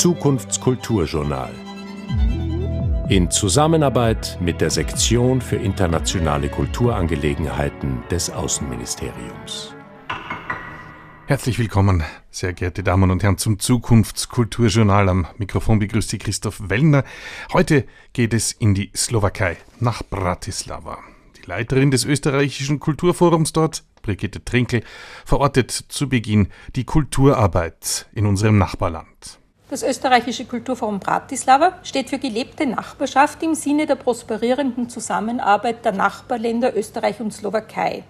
[0.00, 1.52] Zukunftskulturjournal.
[3.10, 9.74] In Zusammenarbeit mit der Sektion für internationale Kulturangelegenheiten des Außenministeriums.
[11.26, 15.10] Herzlich willkommen, sehr geehrte Damen und Herren, zum Zukunftskulturjournal.
[15.10, 17.04] Am Mikrofon begrüßt Sie Christoph Wellner.
[17.52, 20.96] Heute geht es in die Slowakei, nach Bratislava.
[21.36, 24.82] Die Leiterin des österreichischen Kulturforums dort, Brigitte Trinkel,
[25.26, 29.40] verortet zu Beginn die Kulturarbeit in unserem Nachbarland.
[29.70, 36.76] Das österreichische Kulturforum Bratislava steht für gelebte Nachbarschaft im Sinne der prosperierenden Zusammenarbeit der Nachbarländer
[36.76, 38.02] Österreich und Slowakei.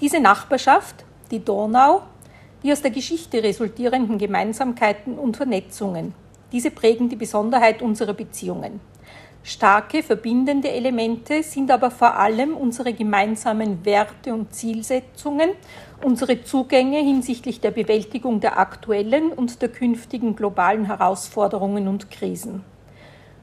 [0.00, 2.02] Diese Nachbarschaft, die Donau,
[2.62, 6.14] die aus der Geschichte resultierenden Gemeinsamkeiten und Vernetzungen,
[6.52, 8.78] diese prägen die Besonderheit unserer Beziehungen.
[9.44, 15.50] Starke verbindende Elemente sind aber vor allem unsere gemeinsamen Werte und Zielsetzungen,
[16.02, 22.62] unsere Zugänge hinsichtlich der Bewältigung der aktuellen und der künftigen globalen Herausforderungen und Krisen.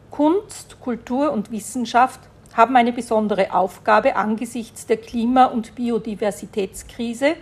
[0.10, 2.22] Kunst, Kultur und Wissenschaft
[2.54, 7.36] haben eine besondere Aufgabe angesichts der Klima- und Biodiversitätskrise,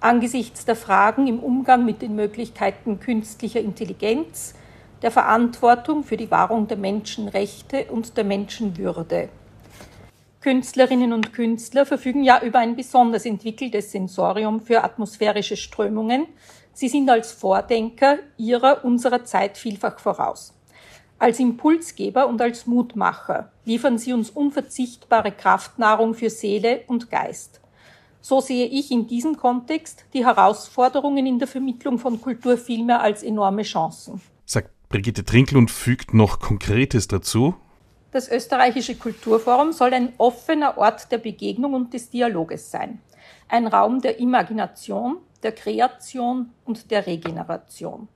[0.00, 4.54] angesichts der Fragen im Umgang mit den Möglichkeiten künstlicher Intelligenz,
[5.04, 9.28] der Verantwortung für die Wahrung der Menschenrechte und der Menschenwürde.
[10.40, 16.26] Künstlerinnen und Künstler verfügen ja über ein besonders entwickeltes Sensorium für atmosphärische Strömungen.
[16.72, 20.54] Sie sind als Vordenker ihrer, unserer Zeit vielfach voraus.
[21.18, 27.60] Als Impulsgeber und als Mutmacher liefern sie uns unverzichtbare Kraftnahrung für Seele und Geist.
[28.22, 33.22] So sehe ich in diesem Kontext die Herausforderungen in der Vermittlung von Kultur vielmehr als
[33.22, 34.22] enorme Chancen.
[34.46, 37.56] Sagt Brigitte Trinkel fügt noch Konkretes dazu.
[38.12, 43.00] Das österreichische Kulturforum soll ein offener Ort der Begegnung und des Dialoges sein.
[43.48, 48.06] Ein Raum der Imagination, der Kreation und der Regeneration.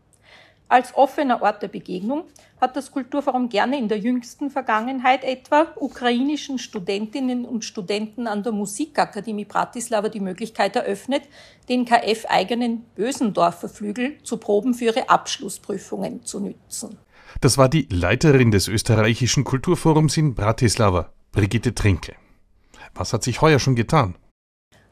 [0.71, 2.25] Als offener Ort der Begegnung
[2.61, 8.53] hat das Kulturforum gerne in der jüngsten Vergangenheit etwa ukrainischen Studentinnen und Studenten an der
[8.53, 11.23] Musikakademie Bratislava die Möglichkeit eröffnet,
[11.71, 16.99] den KF-eigenen Bösendorfer Flügel zu Proben für ihre Abschlussprüfungen zu nützen.
[17.41, 22.15] Das war die Leiterin des österreichischen Kulturforums in Bratislava, Brigitte Trinke.
[22.95, 24.17] Was hat sich heuer schon getan?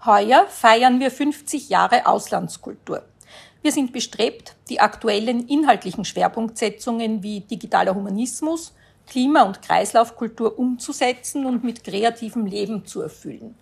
[0.07, 3.03] Heuer feiern wir 50 Jahre Auslandskultur.
[3.67, 8.73] Wir sind bestrebt, die aktuellen inhaltlichen Schwerpunktsetzungen wie digitaler Humanismus,
[9.09, 13.57] Klima- und Kreislaufkultur umzusetzen und mit kreativem Leben zu erfüllen.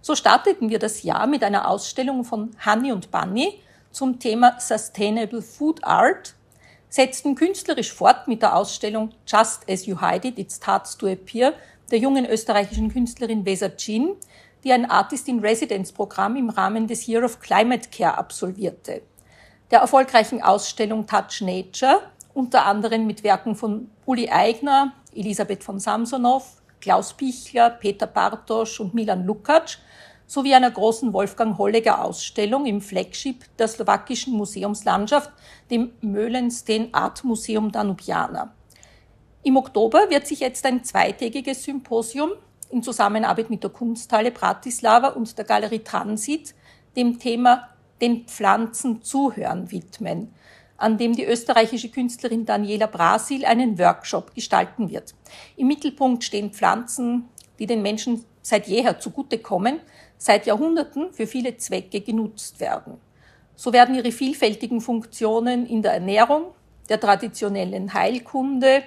[0.00, 3.60] So starteten wir das Jahr mit einer Ausstellung von Honey und Bunny
[3.90, 6.36] zum Thema Sustainable Food Art,
[6.88, 11.52] setzten künstlerisch fort mit der Ausstellung Just as you hide it, it starts to appear
[11.90, 14.14] der jungen österreichischen Künstlerin Vesa Chin,
[14.62, 19.02] die ein Artist in Residence Programm im Rahmen des Year of Climate Care absolvierte
[19.70, 22.00] der erfolgreichen Ausstellung Touch Nature,
[22.34, 26.44] unter anderem mit Werken von Uli Eigner, Elisabeth von Samsonow,
[26.80, 29.78] Klaus Pichler, Peter Bartosch und Milan Lukacs,
[30.26, 35.32] sowie einer großen Wolfgang Holleger Ausstellung im Flagship der slowakischen Museumslandschaft,
[35.70, 38.52] dem Möhlensten Art Museum Danubiana.
[39.42, 42.32] Im Oktober wird sich jetzt ein zweitägiges Symposium
[42.70, 46.54] in Zusammenarbeit mit der Kunsthalle Bratislava und der Galerie Transit
[46.94, 47.68] dem Thema
[48.00, 50.32] den Pflanzen zuhören widmen,
[50.76, 55.14] an dem die österreichische Künstlerin Daniela Brasil einen Workshop gestalten wird.
[55.56, 57.28] Im Mittelpunkt stehen Pflanzen,
[57.58, 59.80] die den Menschen seit jeher zugutekommen,
[60.16, 62.98] seit Jahrhunderten für viele Zwecke genutzt werden.
[63.56, 66.52] So werden ihre vielfältigen Funktionen in der Ernährung,
[66.88, 68.82] der traditionellen Heilkunde,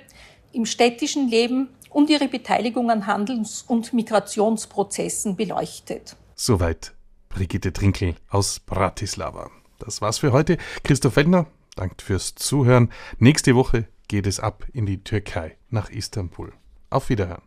[0.54, 6.16] im städtischen Leben und ihre Beteiligung an Handels- und Migrationsprozessen beleuchtet.
[6.36, 6.94] Soweit
[7.32, 9.50] Brigitte Trinkel aus Bratislava.
[9.80, 10.58] Das war's für heute.
[10.84, 12.92] Christoph Wellner, danke fürs Zuhören.
[13.18, 16.54] Nächste Woche geht es ab in die Türkei, nach Istanbul.
[16.90, 17.42] Auf Wiederhören.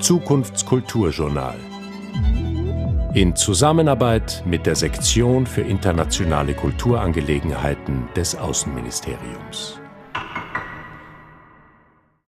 [0.00, 1.58] Zukunftskulturjournal.
[3.14, 9.79] In Zusammenarbeit mit der Sektion für internationale Kulturangelegenheiten des Außenministeriums.